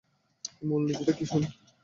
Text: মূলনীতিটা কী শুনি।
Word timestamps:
মূলনীতিটা 0.63 1.13
কী 1.17 1.25
শুনি। 1.25 1.47